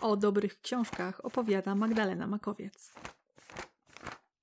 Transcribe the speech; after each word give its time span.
O 0.00 0.16
dobrych 0.16 0.60
książkach 0.60 1.24
opowiada 1.24 1.74
Magdalena 1.74 2.26
Makowiec. 2.26 2.94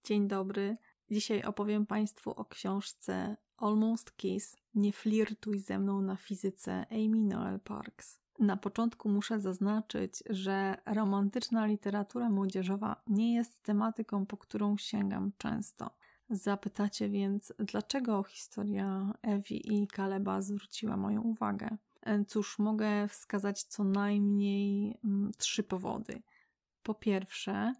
Dzień 0.03 0.27
dobry. 0.27 0.77
Dzisiaj 1.11 1.43
opowiem 1.43 1.85
Państwu 1.85 2.31
o 2.31 2.45
książce 2.45 3.37
Almost 3.57 4.17
Kiss 4.17 4.57
Nie 4.75 4.91
flirtuj 4.91 5.59
ze 5.59 5.79
mną 5.79 6.01
na 6.01 6.15
fizyce 6.15 6.85
Amy 6.91 7.21
Noel 7.21 7.59
Parks. 7.59 8.19
Na 8.39 8.57
początku 8.57 9.09
muszę 9.09 9.39
zaznaczyć, 9.39 10.23
że 10.29 10.77
romantyczna 10.85 11.65
literatura 11.65 12.29
młodzieżowa 12.29 13.01
nie 13.07 13.33
jest 13.33 13.63
tematyką, 13.63 14.25
po 14.25 14.37
którą 14.37 14.77
sięgam 14.77 15.31
często. 15.37 15.89
Zapytacie 16.29 17.09
więc, 17.09 17.53
dlaczego 17.59 18.23
historia 18.23 19.13
Ewi 19.21 19.83
i 19.83 19.87
Kaleba 19.87 20.41
zwróciła 20.41 20.97
moją 20.97 21.21
uwagę? 21.21 21.77
Cóż, 22.27 22.59
mogę 22.59 23.07
wskazać 23.07 23.63
co 23.63 23.83
najmniej 23.83 24.97
mm, 25.03 25.31
trzy 25.37 25.63
powody. 25.63 26.21
Po 26.83 26.93
pierwsze, 26.95 27.73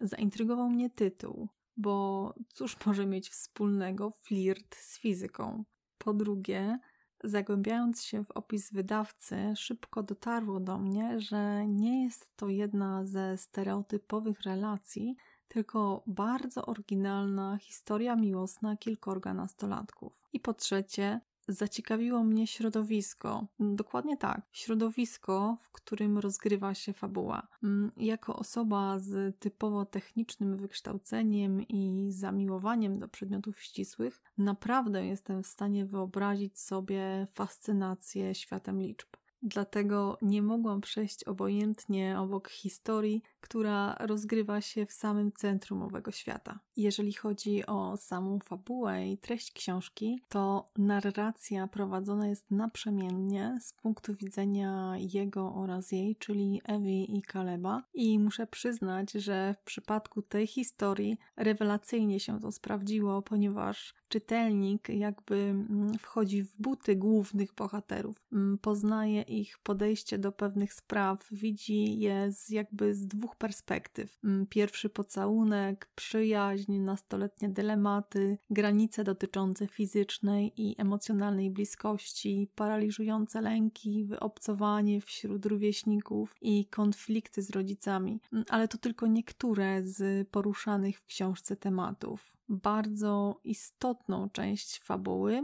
zaintrygował 0.00 0.68
mnie 0.68 0.90
tytuł, 0.90 1.48
bo 1.76 2.34
cóż 2.48 2.76
może 2.86 3.06
mieć 3.06 3.30
wspólnego 3.30 4.12
flirt 4.22 4.76
z 4.76 4.98
fizyką? 4.98 5.64
Po 5.98 6.14
drugie, 6.14 6.78
zagłębiając 7.24 8.02
się 8.02 8.24
w 8.24 8.30
opis 8.30 8.72
wydawcy, 8.72 9.52
szybko 9.56 10.02
dotarło 10.02 10.60
do 10.60 10.78
mnie, 10.78 11.20
że 11.20 11.66
nie 11.66 12.04
jest 12.04 12.36
to 12.36 12.48
jedna 12.48 13.04
ze 13.04 13.36
stereotypowych 13.36 14.40
relacji, 14.42 15.16
tylko 15.48 16.02
bardzo 16.06 16.66
oryginalna 16.66 17.58
historia 17.60 18.16
miłosna 18.16 18.76
kilkorga 18.76 19.34
nastolatków. 19.34 20.12
I 20.32 20.40
po 20.40 20.54
trzecie, 20.54 21.20
zaciekawiło 21.48 22.24
mnie 22.24 22.46
środowisko. 22.46 23.46
Mm, 23.60 23.76
dokładnie 23.76 24.16
tak, 24.16 24.42
środowisko, 24.52 25.56
w 25.60 25.70
którym 25.70 26.18
rozgrywa 26.18 26.74
się 26.74 26.92
fabuła. 26.92 27.48
Mm, 27.62 27.92
jako 27.96 28.36
osoba 28.36 28.98
z 28.98 29.38
typowo 29.40 29.84
technicznym 29.84 30.56
wykształceniem 30.56 31.62
i 31.62 32.06
zamiłowaniem 32.12 32.98
do 32.98 33.08
przedmiotów 33.08 33.60
ścisłych, 33.60 34.22
naprawdę 34.38 35.06
jestem 35.06 35.42
w 35.42 35.46
stanie 35.46 35.86
wyobrazić 35.86 36.60
sobie 36.60 37.26
fascynację 37.34 38.34
światem 38.34 38.82
liczb. 38.82 39.08
Dlatego 39.42 40.18
nie 40.22 40.42
mogłam 40.42 40.80
przejść 40.80 41.24
obojętnie 41.24 42.20
obok 42.20 42.48
historii, 42.48 43.22
która 43.40 43.96
rozgrywa 44.00 44.60
się 44.60 44.86
w 44.86 44.92
samym 44.92 45.32
centrum 45.32 45.82
owego 45.82 46.10
świata. 46.10 46.58
Jeżeli 46.76 47.12
chodzi 47.12 47.66
o 47.66 47.96
samą 47.96 48.38
fabułę 48.38 49.08
i 49.08 49.18
treść 49.18 49.52
książki, 49.52 50.22
to 50.28 50.70
narracja 50.78 51.66
prowadzona 51.66 52.28
jest 52.28 52.50
naprzemiennie 52.50 53.58
z 53.60 53.72
punktu 53.72 54.14
widzenia 54.14 54.94
jego 54.98 55.54
oraz 55.54 55.92
jej, 55.92 56.16
czyli 56.16 56.60
Ewi 56.64 57.18
i 57.18 57.22
Kaleba. 57.22 57.82
I 57.94 58.18
muszę 58.18 58.46
przyznać, 58.46 59.12
że 59.12 59.54
w 59.60 59.64
przypadku 59.64 60.22
tej 60.22 60.46
historii 60.46 61.18
rewelacyjnie 61.36 62.20
się 62.20 62.40
to 62.40 62.52
sprawdziło, 62.52 63.22
ponieważ 63.22 63.94
czytelnik 64.08 64.88
jakby 64.88 65.36
mm, 65.36 65.94
wchodzi 65.98 66.42
w 66.42 66.56
buty 66.56 66.96
głównych 66.96 67.54
bohaterów, 67.54 68.22
mm, 68.32 68.58
poznaje 68.58 69.22
ich 69.28 69.58
podejście 69.58 70.18
do 70.18 70.32
pewnych 70.32 70.72
spraw, 70.72 71.28
widzi 71.32 71.98
je 71.98 72.32
z 72.32 72.48
jakby 72.48 72.94
z 72.94 73.06
dwóch 73.06 73.36
perspektyw. 73.36 74.18
Mm, 74.24 74.46
pierwszy 74.46 74.90
pocałunek, 74.90 75.88
przyjaźń, 75.94 76.72
nastoletnie 76.72 77.48
dylematy, 77.48 78.38
granice 78.50 79.04
dotyczące 79.04 79.66
fizycznej 79.66 80.52
i 80.56 80.74
emocjonalnej 80.78 81.50
bliskości, 81.50 82.50
paraliżujące 82.54 83.40
lęki, 83.40 84.04
wyobcowanie 84.04 85.00
wśród 85.00 85.46
rówieśników 85.46 86.34
i 86.40 86.66
konflikty 86.66 87.42
z 87.42 87.50
rodzicami. 87.50 88.20
Ale 88.48 88.68
to 88.68 88.78
tylko 88.78 89.06
niektóre 89.06 89.82
z 89.84 90.28
poruszanych 90.28 90.98
w 91.00 91.06
książce 91.06 91.56
tematów 91.56 92.37
bardzo 92.48 93.40
istotną 93.44 94.30
część 94.30 94.80
fabuły. 94.80 95.42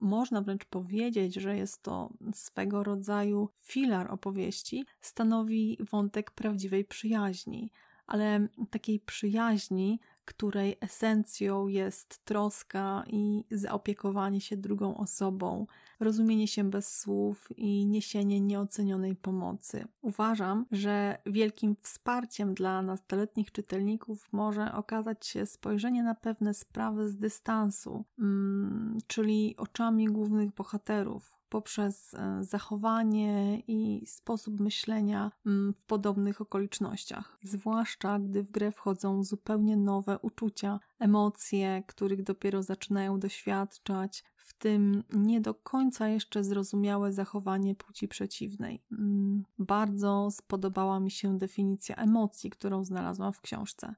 Można 0.00 0.42
wręcz 0.42 0.64
powiedzieć, 0.64 1.34
że 1.34 1.56
jest 1.56 1.82
to 1.82 2.10
swego 2.34 2.84
rodzaju 2.84 3.48
filar 3.60 4.10
opowieści, 4.10 4.84
stanowi 5.00 5.78
wątek 5.90 6.30
prawdziwej 6.30 6.84
przyjaźni, 6.84 7.70
ale 8.06 8.48
takiej 8.70 9.00
przyjaźni, 9.00 10.00
której 10.24 10.76
esencją 10.80 11.68
jest 11.68 12.24
troska 12.24 13.04
i 13.06 13.44
zaopiekowanie 13.50 14.40
się 14.40 14.56
drugą 14.56 14.96
osobą, 14.96 15.66
rozumienie 16.00 16.48
się 16.48 16.70
bez 16.70 16.98
słów 16.98 17.48
i 17.56 17.86
niesienie 17.86 18.40
nieocenionej 18.40 19.16
pomocy. 19.16 19.84
Uważam, 20.02 20.66
że 20.70 21.18
wielkim 21.26 21.76
wsparciem 21.82 22.54
dla 22.54 22.82
nastoletnich 22.82 23.52
czytelników 23.52 24.28
może 24.32 24.72
okazać 24.72 25.26
się 25.26 25.46
spojrzenie 25.46 26.02
na 26.02 26.14
pewne 26.14 26.54
sprawy 26.54 27.08
z 27.08 27.16
dystansu, 27.16 28.04
mm, 28.18 28.98
czyli 29.06 29.54
oczami 29.56 30.06
głównych 30.06 30.54
bohaterów, 30.54 31.40
poprzez 31.50 32.14
e, 32.14 32.44
zachowanie 32.44 33.62
i 33.68 34.06
sposób 34.06 34.60
myślenia 34.60 35.30
mm, 35.46 35.74
w 35.74 35.84
podobnych 35.84 36.40
okolicznościach. 36.40 37.38
Zwłaszcza 37.42 38.18
gdy 38.18 38.42
w 38.42 38.50
grę 38.50 38.72
wchodzą 38.72 39.24
zupełnie 39.24 39.76
nowe 39.76 40.18
uczucia, 40.18 40.80
emocje, 40.98 41.82
których 41.86 42.22
dopiero 42.22 42.62
zaczynają 42.62 43.20
doświadczać, 43.20 44.24
tym 44.60 45.04
nie 45.12 45.40
do 45.40 45.54
końca 45.54 46.08
jeszcze 46.08 46.44
zrozumiałe 46.44 47.12
zachowanie 47.12 47.74
płci 47.74 48.08
przeciwnej. 48.08 48.82
Mm, 48.92 49.44
bardzo 49.58 50.28
spodobała 50.30 51.00
mi 51.00 51.10
się 51.10 51.38
definicja 51.38 51.96
emocji, 51.96 52.50
którą 52.50 52.84
znalazłam 52.84 53.32
w 53.32 53.40
książce. 53.40 53.94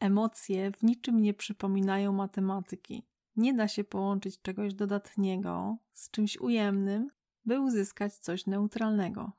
Emocje 0.00 0.72
w 0.72 0.82
niczym 0.82 1.22
nie 1.22 1.34
przypominają 1.34 2.12
matematyki. 2.12 3.06
Nie 3.36 3.54
da 3.54 3.68
się 3.68 3.84
połączyć 3.84 4.42
czegoś 4.42 4.74
dodatniego 4.74 5.76
z 5.92 6.10
czymś 6.10 6.38
ujemnym, 6.38 7.10
by 7.44 7.60
uzyskać 7.60 8.14
coś 8.14 8.46
neutralnego. 8.46 9.32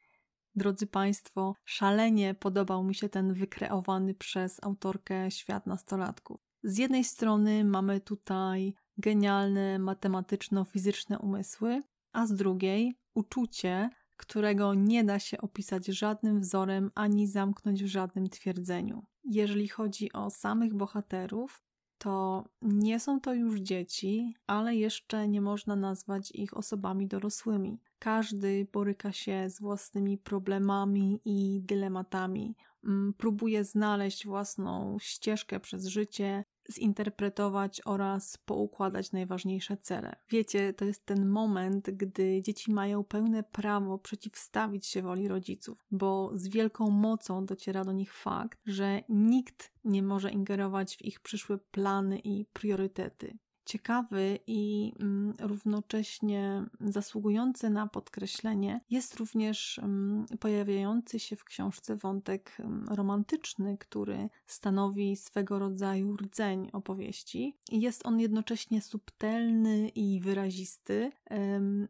Drodzy 0.55 0.87
Państwo, 0.87 1.55
szalenie 1.65 2.33
podobał 2.33 2.83
mi 2.83 2.95
się 2.95 3.09
ten 3.09 3.33
wykreowany 3.33 4.13
przez 4.13 4.63
autorkę 4.63 5.31
świat 5.31 5.67
nastolatków. 5.67 6.41
Z 6.63 6.77
jednej 6.77 7.03
strony 7.03 7.63
mamy 7.63 7.99
tutaj 7.99 8.73
genialne 8.97 9.79
matematyczno-fizyczne 9.79 11.19
umysły, 11.19 11.81
a 12.13 12.27
z 12.27 12.33
drugiej 12.33 12.95
uczucie, 13.13 13.89
którego 14.17 14.73
nie 14.73 15.03
da 15.03 15.19
się 15.19 15.37
opisać 15.37 15.85
żadnym 15.85 16.41
wzorem 16.41 16.91
ani 16.95 17.27
zamknąć 17.27 17.83
w 17.83 17.87
żadnym 17.87 18.29
twierdzeniu. 18.29 19.05
Jeżeli 19.23 19.67
chodzi 19.67 20.13
o 20.13 20.29
samych 20.29 20.73
bohaterów, 20.73 21.63
to 21.97 22.45
nie 22.61 22.99
są 22.99 23.21
to 23.21 23.33
już 23.33 23.59
dzieci, 23.59 24.35
ale 24.47 24.75
jeszcze 24.75 25.27
nie 25.27 25.41
można 25.41 25.75
nazwać 25.75 26.31
ich 26.31 26.57
osobami 26.57 27.07
dorosłymi. 27.07 27.79
Każdy 27.99 28.67
boryka 28.73 29.11
się 29.11 29.49
z 29.49 29.59
własnymi 29.59 30.17
problemami 30.17 31.21
i 31.25 31.61
dylematami, 31.63 32.55
mm, 32.83 33.13
próbuje 33.13 33.63
znaleźć 33.63 34.25
własną 34.25 34.97
ścieżkę 34.99 35.59
przez 35.59 35.85
życie, 35.85 36.43
zinterpretować 36.71 37.81
oraz 37.85 38.37
poukładać 38.37 39.11
najważniejsze 39.11 39.77
cele. 39.77 40.15
Wiecie, 40.29 40.73
to 40.73 40.85
jest 40.85 41.05
ten 41.05 41.29
moment, 41.29 41.89
gdy 41.89 42.41
dzieci 42.41 42.71
mają 42.71 43.03
pełne 43.03 43.43
prawo 43.43 43.97
przeciwstawić 43.97 44.87
się 44.87 45.01
woli 45.01 45.27
rodziców, 45.27 45.85
bo 45.91 46.31
z 46.33 46.47
wielką 46.47 46.89
mocą 46.89 47.45
dociera 47.45 47.83
do 47.83 47.91
nich 47.91 48.13
fakt, 48.13 48.59
że 48.65 49.01
nikt 49.09 49.71
nie 49.83 50.03
może 50.03 50.31
ingerować 50.31 50.97
w 50.97 51.01
ich 51.01 51.19
przyszłe 51.19 51.57
plany 51.57 52.19
i 52.19 52.45
priorytety. 52.45 53.37
Ciekawy 53.65 54.39
i 54.47 54.93
mm, 54.99 55.33
równocześnie 55.39 56.65
zasługujący 56.79 57.69
na 57.69 57.87
podkreślenie 57.87 58.81
jest 58.89 59.15
również 59.15 59.79
mm, 59.79 60.25
pojawiający 60.39 61.19
się 61.19 61.35
w 61.35 61.43
książce 61.43 61.95
wątek 61.95 62.57
mm, 62.59 62.85
romantyczny, 62.89 63.77
który 63.77 64.29
stanowi 64.45 65.15
swego 65.15 65.59
rodzaju 65.59 66.15
rdzeń 66.15 66.69
opowieści. 66.73 67.57
Jest 67.71 68.05
on 68.05 68.19
jednocześnie 68.19 68.81
subtelny 68.81 69.89
i 69.89 70.19
wyrazisty, 70.19 71.11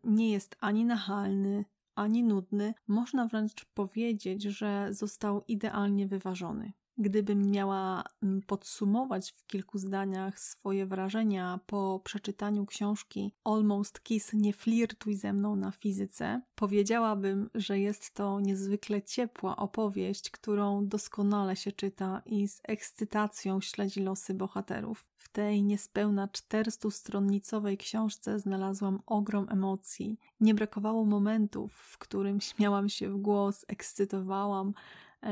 nie 0.03 0.31
jest 0.31 0.55
ani 0.59 0.85
nachalny, 0.85 1.65
ani 1.95 2.23
nudny. 2.23 2.73
Można 2.87 3.27
wręcz 3.27 3.65
powiedzieć, 3.65 4.43
że 4.43 4.87
został 4.91 5.43
idealnie 5.47 6.07
wyważony. 6.07 6.73
Gdybym 7.01 7.51
miała 7.51 8.03
mm, 8.23 8.41
podsumować 8.41 9.31
w 9.31 9.45
kilku 9.47 9.77
zdaniach 9.77 10.39
swoje 10.39 10.85
wrażenia 10.85 11.59
po 11.65 12.01
przeczytaniu 12.03 12.65
książki 12.65 13.33
Almost 13.43 14.03
Kiss 14.03 14.33
Nie 14.33 14.53
flirtuj 14.53 15.15
ze 15.15 15.33
mną 15.33 15.55
na 15.55 15.71
fizyce, 15.71 16.41
powiedziałabym, 16.55 17.49
że 17.55 17.79
jest 17.79 18.13
to 18.13 18.39
niezwykle 18.39 19.01
ciepła 19.01 19.55
opowieść, 19.55 20.29
którą 20.29 20.87
doskonale 20.87 21.55
się 21.55 21.71
czyta 21.71 22.21
i 22.25 22.47
z 22.47 22.61
ekscytacją 22.63 23.61
śledzi 23.61 24.01
losy 24.01 24.33
bohaterów. 24.33 25.05
W 25.17 25.29
tej 25.29 25.63
niespełna 25.63 26.27
400-stronnicowej 26.27 27.77
książce 27.77 28.39
znalazłam 28.39 28.99
ogrom 29.05 29.47
emocji. 29.49 30.19
Nie 30.39 30.53
brakowało 30.53 31.05
momentów, 31.05 31.73
w 31.73 31.97
którym 31.97 32.41
śmiałam 32.41 32.89
się 32.89 33.09
w 33.09 33.17
głos, 33.17 33.65
ekscytowałam, 33.67 34.73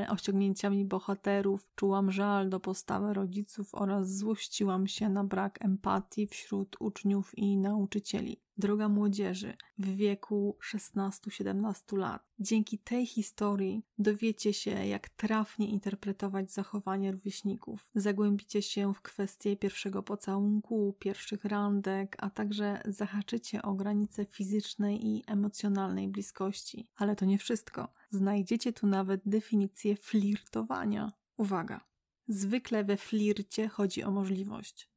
osiągnięciami 0.10 0.86
bohaterów, 0.86 1.68
czułam 1.76 2.12
żal 2.12 2.50
do 2.50 2.60
postawy 2.60 3.14
rodziców 3.14 3.76
oraz 3.76 4.18
złościłam 4.18 4.88
się 4.88 5.10
na 5.10 5.24
brak 5.24 5.66
empatii 5.66 6.28
wśród 6.28 6.76
uczniów 6.80 7.38
i 7.38 7.58
nauczycieli. 7.58 8.42
Droga 8.60 8.90
młodzieży 8.90 9.58
w 9.78 9.96
wieku 9.96 10.58
16-17 10.74 11.98
lat. 11.98 12.24
Dzięki 12.40 12.80
tej 12.80 13.06
historii 13.06 13.84
dowiecie 13.98 14.54
się, 14.54 14.72
jak 14.72 15.10
trafnie 15.10 15.70
interpretować 15.70 16.52
zachowanie 16.52 17.12
rówieśników. 17.12 17.88
Zagłębicie 17.96 18.62
się 18.62 18.94
w 18.94 19.02
kwestie 19.02 19.58
pierwszego 19.58 20.04
pocałunku, 20.04 20.96
pierwszych 21.00 21.46
randek, 21.46 22.16
a 22.20 22.30
także 22.30 22.82
zahaczycie 22.86 23.62
o 23.62 23.74
granice 23.74 24.26
fizycznej 24.26 25.08
i 25.08 25.24
emocjonalnej 25.28 26.08
bliskości. 26.08 26.88
Ale 26.96 27.16
to 27.16 27.26
nie 27.26 27.38
wszystko. 27.38 27.94
Znajdziecie 28.10 28.74
tu 28.74 28.88
nawet 28.88 29.22
definicję 29.26 29.96
flirtowania. 29.96 31.12
Uwaga! 31.38 31.82
Zwykle 32.28 32.84
we 32.84 32.98
flircie 32.98 33.68
chodzi 33.68 34.04
o 34.04 34.12
możliwość. 34.12 34.90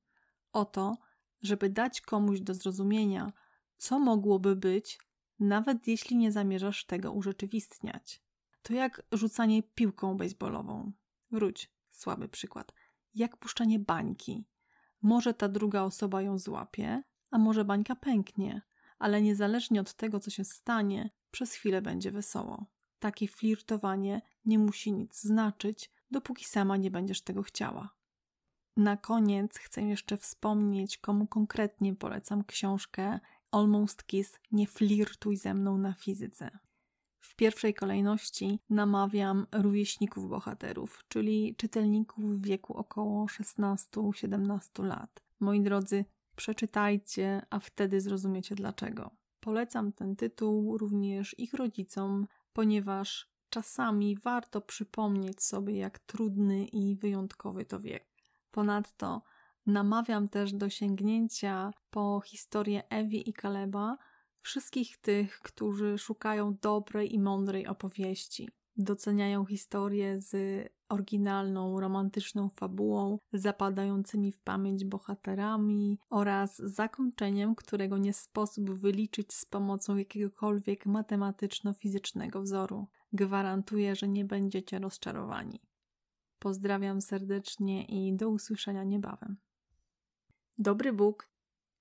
O 0.52 0.64
to, 0.64 0.96
żeby 1.42 1.70
dać 1.70 2.00
komuś 2.00 2.40
do 2.40 2.54
zrozumienia, 2.54 3.32
co 3.82 3.98
mogłoby 3.98 4.56
być, 4.56 4.98
nawet 5.38 5.86
jeśli 5.88 6.16
nie 6.16 6.32
zamierzasz 6.32 6.84
tego 6.84 7.12
urzeczywistniać. 7.12 8.22
To 8.62 8.72
jak 8.72 9.02
rzucanie 9.12 9.62
piłką 9.62 10.16
baseballową. 10.16 10.92
Wróć, 11.30 11.70
słaby 11.90 12.28
przykład. 12.28 12.72
Jak 13.14 13.36
puszczanie 13.36 13.78
bańki. 13.78 14.44
Może 15.02 15.34
ta 15.34 15.48
druga 15.48 15.82
osoba 15.82 16.22
ją 16.22 16.38
złapie, 16.38 17.02
a 17.30 17.38
może 17.38 17.64
bańka 17.64 17.96
pęknie, 17.96 18.62
ale 18.98 19.22
niezależnie 19.22 19.80
od 19.80 19.94
tego, 19.94 20.20
co 20.20 20.30
się 20.30 20.44
stanie, 20.44 21.10
przez 21.30 21.54
chwilę 21.54 21.82
będzie 21.82 22.10
wesoło. 22.10 22.66
Takie 22.98 23.28
flirtowanie 23.28 24.22
nie 24.44 24.58
musi 24.58 24.92
nic 24.92 25.20
znaczyć, 25.20 25.90
dopóki 26.10 26.44
sama 26.44 26.76
nie 26.76 26.90
będziesz 26.90 27.20
tego 27.20 27.42
chciała. 27.42 27.94
Na 28.76 28.96
koniec 28.96 29.58
chcę 29.58 29.82
jeszcze 29.82 30.16
wspomnieć, 30.16 30.98
komu 30.98 31.26
konkretnie 31.26 31.94
polecam 31.94 32.44
książkę 32.44 33.20
Almost 33.52 34.04
Kiss 34.06 34.38
Nie 34.52 34.66
flirtuj 34.66 35.36
ze 35.36 35.54
mną 35.54 35.78
na 35.78 35.92
fizyce. 35.92 36.58
W 37.20 37.36
pierwszej 37.36 37.74
kolejności 37.74 38.60
namawiam 38.70 39.46
rówieśników 39.52 40.28
bohaterów, 40.28 41.04
czyli 41.08 41.54
czytelników 41.56 42.24
w 42.24 42.46
wieku 42.46 42.76
około 42.76 43.26
16-17 43.26 44.84
lat. 44.84 45.22
Moi 45.40 45.60
drodzy, 45.60 46.04
przeczytajcie, 46.36 47.42
a 47.50 47.58
wtedy 47.58 48.00
zrozumiecie 48.00 48.54
dlaczego. 48.54 49.10
Polecam 49.40 49.92
ten 49.92 50.16
tytuł 50.16 50.78
również 50.78 51.38
ich 51.38 51.54
rodzicom, 51.54 52.26
ponieważ 52.52 53.30
czasami 53.50 54.16
warto 54.16 54.60
przypomnieć 54.60 55.42
sobie, 55.42 55.76
jak 55.76 55.98
trudny 55.98 56.64
i 56.64 56.96
wyjątkowy 56.96 57.64
to 57.64 57.80
wiek. 57.80 58.06
Ponadto 58.50 59.22
namawiam 59.66 60.28
też 60.28 60.52
do 60.52 60.70
sięgnięcia 60.70 61.70
po 61.90 62.20
historię 62.20 62.82
Ewi 62.88 63.30
i 63.30 63.32
Kaleba 63.32 63.96
wszystkich 64.42 64.98
tych, 64.98 65.40
którzy 65.40 65.98
szukają 65.98 66.56
dobrej 66.62 67.14
i 67.14 67.18
mądrej 67.18 67.66
opowieści. 67.66 68.48
Doceniają 68.76 69.44
historię 69.44 70.20
z 70.20 70.34
oryginalną, 70.88 71.80
romantyczną 71.80 72.48
fabułą, 72.48 73.18
zapadającymi 73.32 74.32
w 74.32 74.40
pamięć 74.40 74.84
bohaterami 74.84 75.98
oraz 76.10 76.56
zakończeniem, 76.56 77.54
którego 77.54 77.98
nie 77.98 78.12
sposób 78.12 78.70
wyliczyć 78.70 79.32
z 79.32 79.44
pomocą 79.44 79.96
jakiegokolwiek 79.96 80.86
matematyczno-fizycznego 80.86 82.42
wzoru. 82.42 82.86
Gwarantuję, 83.12 83.96
że 83.96 84.08
nie 84.08 84.24
będziecie 84.24 84.78
rozczarowani. 84.78 85.60
Pozdrawiam 86.38 87.00
serdecznie 87.00 87.84
i 87.84 88.16
do 88.16 88.30
usłyszenia 88.30 88.84
niebawem. 88.84 89.36
Dobry 90.62 90.92
Bóg 90.92 91.28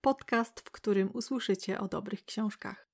podcast, 0.02 0.60
w 0.60 0.72
którym 0.72 1.10
usłyszycie 1.14 1.80
o 1.80 1.88
dobrych 1.88 2.26
książkach. 2.26 2.91